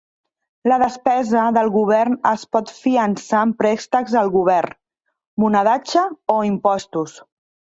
La 0.71 0.77
despesa 0.83 1.43
del 1.57 1.69
govern 1.75 2.15
es 2.31 2.45
pot 2.57 2.73
fiançar 2.77 3.41
amb 3.43 3.59
préstecs 3.61 4.17
al 4.23 4.33
govern, 4.39 4.75
monedatge 5.45 6.07
o 6.39 6.41
impostos. 6.53 7.19